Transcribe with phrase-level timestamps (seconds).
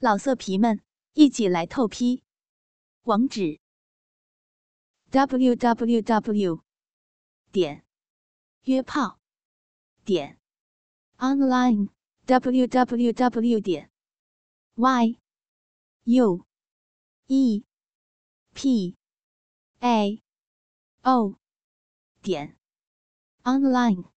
[0.00, 0.80] 老色皮们，
[1.14, 2.22] 一起来透批！
[3.02, 3.58] 网址
[5.10, 6.62] ：w w w
[7.50, 7.84] 点
[8.62, 9.18] 约炮
[10.04, 10.38] 点
[11.16, 11.88] online
[12.26, 13.90] w w w 点
[14.76, 15.18] y
[16.04, 16.46] u
[17.26, 17.64] e
[18.54, 18.96] p
[19.80, 20.22] a
[21.02, 21.40] o
[22.22, 22.56] 点
[23.42, 24.12] online。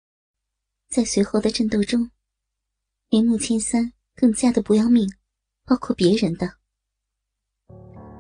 [0.89, 2.11] 在随后的战斗中，
[3.11, 5.18] 铃木千三更加的不要命。
[5.69, 6.51] 包括别人的，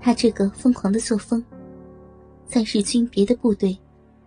[0.02, 1.42] 他这个疯狂的作风，
[2.44, 3.76] 在日军别的部队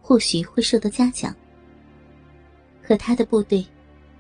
[0.02, 1.35] 或许会受到嘉奖，
[2.81, 3.63] 可他的部队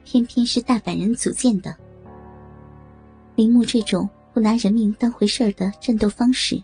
[0.03, 1.75] 偏偏是大阪人组建的。
[3.35, 6.61] 铃木这种不拿人命当回事儿的战斗方式，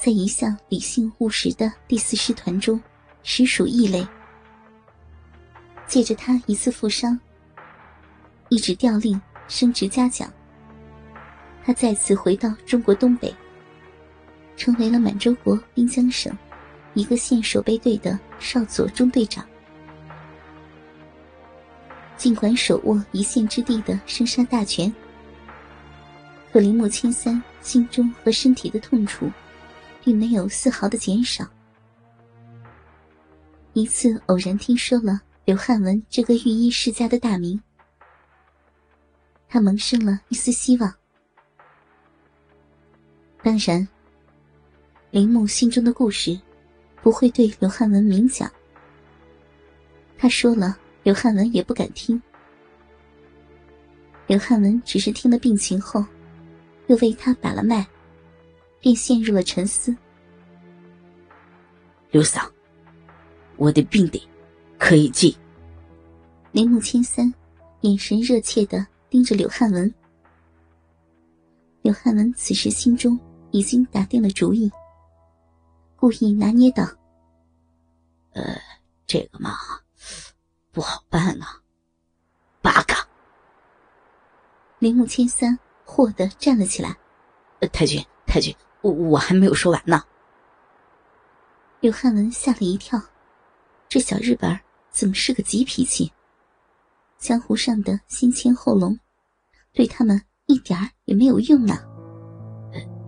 [0.00, 2.82] 在一向理性务实的第四师团中
[3.22, 4.06] 实属异类。
[5.86, 7.20] 借着他一次负伤，
[8.48, 10.32] 一纸调令升职嘉奖。
[11.64, 13.34] 他再次回到中国东北，
[14.56, 16.36] 成为了满洲国滨江省
[16.94, 19.46] 一个县守备队的少佐中队长。
[22.16, 24.92] 尽管手握一县之地的生杀大权，
[26.52, 29.30] 可铃木千三心中和身体的痛楚，
[30.02, 31.44] 并没有丝毫的减少。
[33.72, 37.60] 一次偶然听说了刘汉文这个御医世家的大名，
[39.48, 40.92] 他萌生了一丝希望。
[43.42, 43.86] 当然，
[45.10, 46.40] 铃木心中的故事
[47.02, 48.50] 不会对刘汉文明讲。
[50.16, 52.22] 他说了，刘汉文也不敢听。
[54.28, 56.04] 刘汉文只是听了病情后，
[56.86, 57.84] 又为他把了脉，
[58.80, 59.94] 便陷入了沉思。
[62.12, 62.48] 刘嫂，
[63.56, 64.22] 我的病得
[64.78, 65.34] 可以治。
[66.52, 67.34] 铃木千三
[67.80, 69.92] 眼神热切的盯着刘汉文。
[71.82, 73.18] 刘汉文此时心中。
[73.52, 74.70] 已经打定了主意，
[75.94, 76.84] 故意拿捏道
[78.32, 78.56] ：“呃，
[79.06, 79.56] 这个嘛，
[80.72, 81.60] 不好办啊。”
[82.62, 83.06] 八嘎！
[84.78, 86.96] 铃木千三霍的站了起来。
[87.72, 90.02] “太君，太君，我我还没有说完呢。”
[91.80, 93.00] 刘汉文吓了一跳，
[93.88, 94.58] 这小日本
[94.90, 96.10] 怎么是个急脾气？
[97.18, 98.98] 江湖上的先签后龙，
[99.72, 101.86] 对他们一点儿也没有用啊！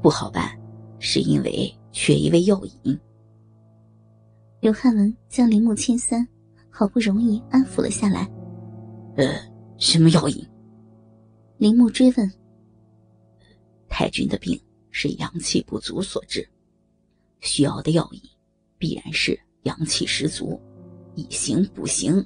[0.05, 0.55] 不好办，
[0.99, 3.01] 是因为缺一味药引。
[4.61, 6.29] 刘汉文将铃木千三
[6.69, 8.31] 好不容易安抚了下来。
[9.17, 9.35] 呃，
[9.79, 10.47] 什么药引？
[11.57, 12.31] 铃木追问。
[13.89, 16.47] 太君的病是阳气不足所致，
[17.41, 18.21] 需要的药引
[18.77, 20.61] 必然是阳气十足，
[21.15, 22.23] 以形补形。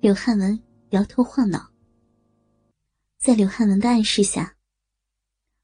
[0.00, 1.66] 刘汉文摇头晃脑。
[3.16, 4.55] 在刘汉文的暗示下。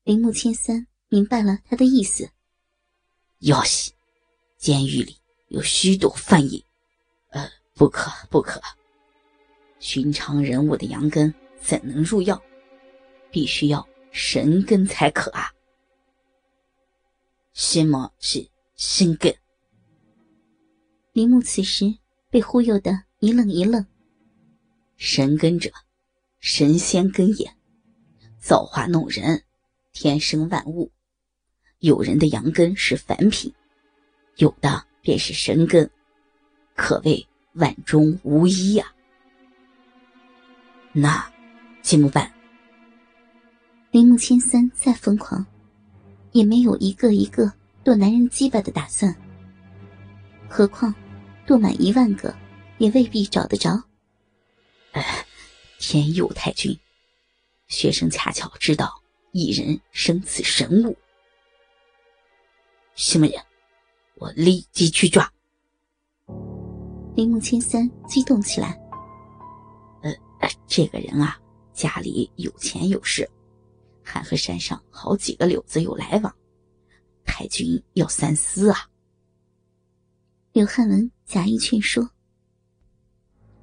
[0.05, 2.29] 铃木千三明白了他的意思。
[3.39, 3.93] 要西，
[4.57, 6.61] 监狱里有许多犯人，
[7.29, 8.61] 呃，不可不可。
[9.79, 12.43] 寻常人物的阳根怎能入药？
[13.31, 15.53] 必须要神根才可啊！
[17.53, 19.33] 什么是神根？
[21.13, 21.97] 铃木此时
[22.29, 23.87] 被忽悠的一愣一愣。
[24.97, 25.71] 神根者，
[26.41, 27.57] 神仙根也，
[28.41, 29.45] 造化弄人。
[29.93, 30.91] 天生万物，
[31.81, 33.53] 有人的阳根是凡品，
[34.37, 35.89] 有的便是神根，
[36.75, 38.87] 可谓万中无一呀。
[40.93, 41.31] 那
[41.83, 42.33] 怎么办？
[43.91, 45.45] 铃木千三再疯狂，
[46.33, 47.53] 也没有一个一个
[47.85, 49.15] 剁男人鸡巴的打算。
[50.49, 50.95] 何况
[51.47, 52.35] 剁满一万个，
[52.79, 53.83] 也未必找得着。
[54.93, 55.27] 哎，
[55.79, 56.79] 天佑太君，
[57.69, 59.02] 学生恰巧知道。
[59.33, 60.95] 一人生此神物，
[62.95, 63.43] 什么人？
[64.17, 65.27] 我立即去抓。
[67.17, 68.79] 铃木千三激动起来。
[70.03, 70.13] 呃，
[70.67, 71.41] 这个人啊，
[71.73, 73.27] 家里有钱有势，
[74.03, 76.37] 还和山上好几个柳子有来往，
[77.25, 78.87] 太君要三思啊。
[80.53, 82.07] 刘汉文假意劝说。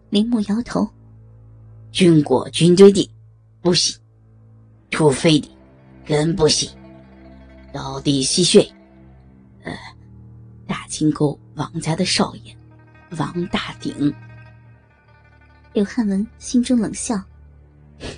[0.10, 0.90] 铃木摇头
[1.94, 3.08] ：“军国军队的，
[3.62, 3.96] 不行，
[4.90, 5.48] 土匪的。”
[6.10, 6.68] 更不行，
[7.72, 8.68] 到底吸血。
[9.64, 9.72] 呃，
[10.66, 12.58] 大金沟王家的少爷
[13.20, 14.12] 王大鼎。
[15.72, 17.22] 刘汉文心中冷笑：“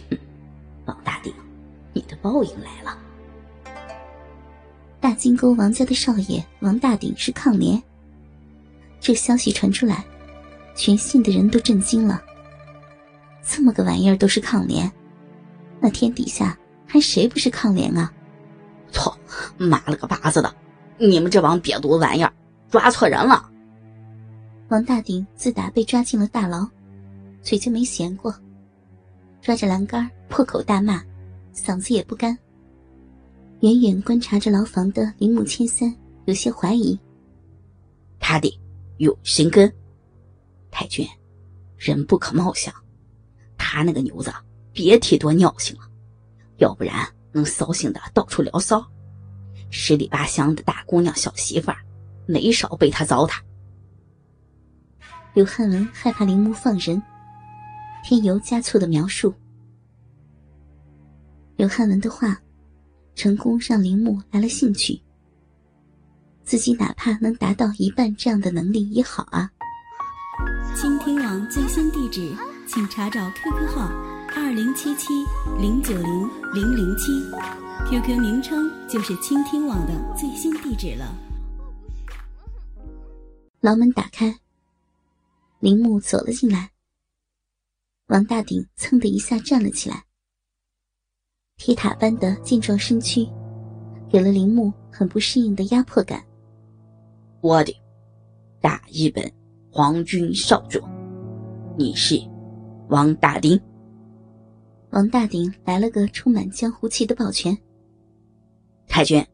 [0.88, 1.34] 王大鼎，
[1.92, 2.98] 你的报应来了。”
[5.02, 7.84] 大金沟王家的少爷王大鼎是抗联。
[9.02, 10.06] 这消息传出来，
[10.76, 12.24] 全县的人都震惊了。
[13.44, 14.90] 这么个玩意儿都是抗联，
[15.82, 16.58] 那天底下
[16.92, 18.12] 还谁不是抗联啊？
[18.92, 19.18] 操，
[19.58, 20.54] 妈了个巴子的！
[20.98, 22.34] 你们这帮瘪犊子玩意儿，
[22.70, 23.50] 抓错人了！
[24.68, 26.68] 王大鼎自打被抓进了大牢，
[27.42, 28.36] 嘴就没闲过，
[29.42, 31.02] 抓着栏杆破口大骂，
[31.56, 32.38] 嗓子也不干。
[33.62, 35.96] 远远观察着牢房的铃木千三，
[36.26, 37.00] 有些怀疑。
[38.20, 38.54] 他得
[38.98, 39.74] 有心根，
[40.70, 41.08] 太君，
[41.78, 42.74] 人不可貌相，
[43.58, 44.30] 他那个牛子
[44.74, 45.84] 别提多尿性了，
[46.62, 48.86] 要不然能骚兴的到处聊骚。
[49.72, 51.78] 十里八乡的大姑娘小媳妇儿，
[52.28, 53.40] 没少被他糟蹋。
[55.34, 57.02] 刘汉文害怕铃木放人，
[58.04, 59.34] 添油加醋的描述。
[61.56, 62.40] 刘汉文的话，
[63.16, 65.02] 成功让铃木来了兴趣。
[66.44, 69.50] 自己哪怕能达到一半这样的能力也好啊。
[70.76, 72.36] 倾听网最新地址，
[72.68, 73.90] 请查找 QQ 号
[74.34, 75.08] 二零七七
[75.60, 77.12] 零九零零零七
[77.90, 81.14] ，QQ 名称就是倾听网的最新地址了。
[83.60, 84.40] 牢门打开，
[85.60, 86.72] 铃木走了进来。
[88.08, 90.06] 王大鼎噌的一下站了起来，
[91.58, 93.28] 铁塔般的健壮身躯，
[94.10, 96.24] 给了铃木很不适应的压迫感。
[97.42, 97.76] 我的
[98.62, 99.30] 大日本
[99.70, 100.82] 皇军少佐，
[101.78, 102.18] 你是
[102.88, 103.60] 王大鼎。
[104.92, 107.58] 王大鼎来了个充满江湖气的抱拳。
[108.88, 109.26] 太君，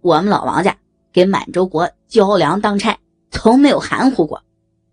[0.00, 0.76] 我们老王家
[1.12, 2.98] 给满洲国交粮当差，
[3.30, 4.42] 从没有含糊过，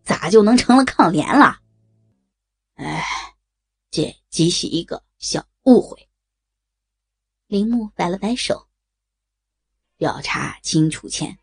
[0.04, 1.58] 咋就能成了抗联了？
[2.76, 3.04] 哎，
[3.90, 6.08] 这只是一个小误会。
[7.48, 8.68] 铃木摆了摆手。
[9.98, 11.36] 调查清楚前。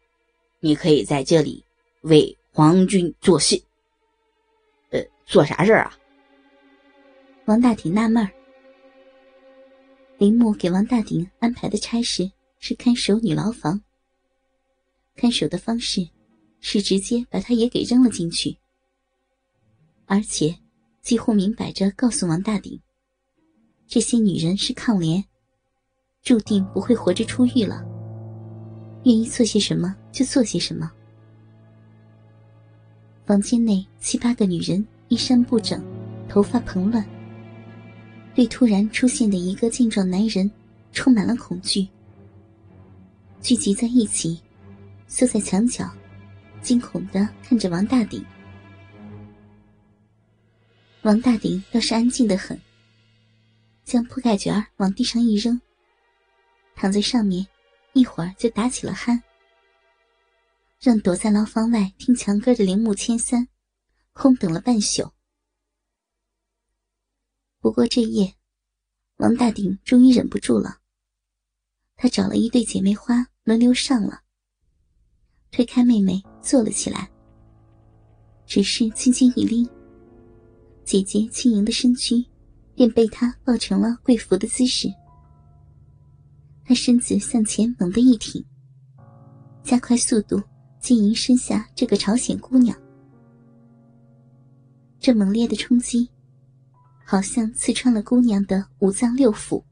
[0.62, 1.64] 你可以在这里
[2.02, 3.60] 为皇军做事。
[4.90, 5.98] 呃，做啥事儿啊？
[7.46, 8.30] 王大鼎纳闷儿。
[10.20, 13.80] 铃木给王大鼎安排的差事是看守女牢房。
[15.16, 16.06] 看守的方式
[16.60, 18.54] 是直接把他也给扔了进去，
[20.04, 20.54] 而且
[21.00, 22.78] 几乎明摆着告诉王大鼎，
[23.86, 25.24] 这些女人是抗联，
[26.20, 27.82] 注定不会活着出狱了。
[29.04, 30.92] 愿意做些什么就做些什么。
[33.24, 35.82] 房间内七八个女人衣衫不整，
[36.28, 37.02] 头发蓬乱，
[38.34, 40.50] 对突然出现的一个健壮男人
[40.92, 41.86] 充满了恐惧，
[43.40, 44.40] 聚集在一起，
[45.08, 45.90] 缩在墙角，
[46.62, 48.24] 惊恐的看着王大鼎。
[51.02, 52.60] 王大鼎倒是安静的很，
[53.84, 55.60] 将铺盖卷往地上一扔，
[56.74, 57.46] 躺在上面。
[57.92, 59.20] 一会儿就打起了鼾，
[60.80, 63.48] 让躲在牢房外听墙歌的铃木千三
[64.12, 65.10] 空等了半宿。
[67.60, 68.34] 不过这夜，
[69.18, 70.78] 王大鼎终于忍不住了，
[71.94, 74.22] 他找了一对姐妹花轮流上了，
[75.50, 77.10] 推开妹妹坐了起来，
[78.46, 79.68] 只是轻轻一拎，
[80.84, 82.24] 姐姐轻盈的身躯
[82.74, 84.88] 便被他抱成了跪伏的姿势。
[86.64, 88.42] 他身子向前猛地一挺，
[89.62, 90.42] 加快速度，
[90.80, 92.74] 经营身下这个朝鲜姑娘。
[94.98, 96.08] 这猛烈的冲击，
[97.10, 99.64] 好像刺穿了姑娘的五脏六腑。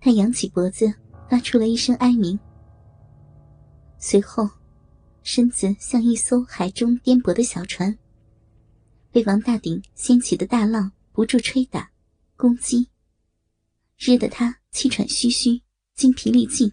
[0.00, 0.94] 他扬起脖子，
[1.28, 2.38] 发出了一声哀鸣。
[3.98, 4.48] 随后，
[5.24, 7.98] 身子像一艘海中颠簸的小船，
[9.10, 11.90] 被王大鼎掀起的大浪不住吹打、
[12.36, 12.88] 攻击，
[13.98, 14.58] 日得他。
[14.70, 15.60] 气喘吁吁，
[15.96, 16.70] 精疲力尽，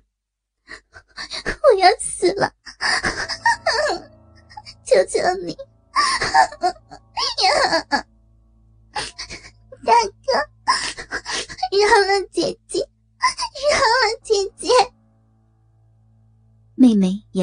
[0.67, 2.53] 我要死了！
[4.85, 5.57] 求求你，
[7.43, 8.05] 呀，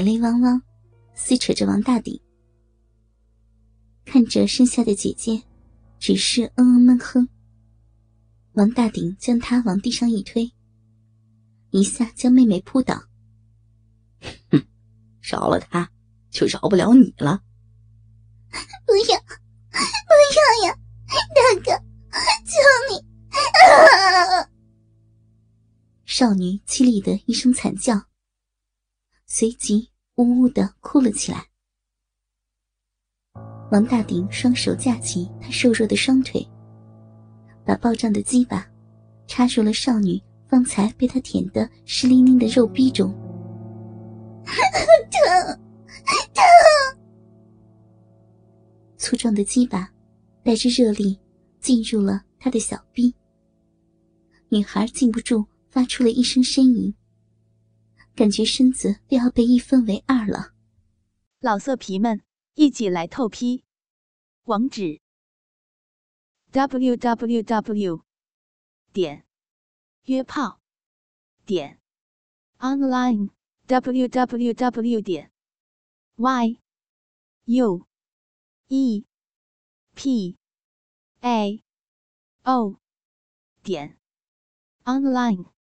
[0.01, 0.63] 眼泪汪汪，
[1.13, 2.19] 撕扯着王大鼎，
[4.07, 5.43] 看着身下的姐姐，
[5.99, 7.29] 只是嗯嗯闷哼。
[8.53, 10.51] 王大顶将她往地上一推，
[11.69, 12.99] 一下将妹妹扑倒。
[14.51, 14.65] 哼，
[15.21, 15.91] 饶了她，
[16.31, 17.43] 就饶不了你了。
[18.87, 19.21] 不要，
[19.69, 19.77] 不
[20.33, 20.79] 要呀，
[21.35, 21.73] 大哥，
[22.47, 22.57] 求
[22.89, 23.05] 你！
[26.09, 28.03] 少女凄厉的一声惨叫，
[29.33, 31.47] 随即呜呜的哭了起来。
[33.71, 36.45] 王大顶双手架起他瘦弱的双腿。
[37.65, 38.67] 把爆胀的鸡巴
[39.29, 43.13] 插入了少女方才被他舔得湿淋淋的肉壁中，
[44.45, 45.61] 疼，
[46.35, 46.43] 疼！
[48.97, 49.89] 粗壮的鸡巴
[50.43, 51.17] 带着热力
[51.61, 53.15] 进入了他的小臂，
[54.49, 56.93] 女孩禁不住发出了一声呻吟，
[58.21, 60.53] 感觉身子都要被一分为二了。
[61.39, 62.21] 老色皮们，
[62.53, 63.65] 一起来透批！
[64.45, 65.01] 网址
[66.51, 68.05] ：w w w
[68.93, 69.25] 点
[70.05, 70.61] 约炮
[71.47, 71.81] 点
[72.59, 73.31] online
[73.67, 75.33] w w w 点
[76.17, 76.61] y
[77.47, 77.87] u
[78.69, 79.07] e
[79.95, 80.37] p
[81.21, 81.63] a
[82.43, 82.77] o
[83.63, 83.99] 点
[84.85, 85.60] online。